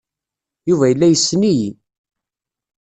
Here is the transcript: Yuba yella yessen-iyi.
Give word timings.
Yuba 0.67 0.85
yella 0.89 1.07
yessen-iyi. 1.11 1.69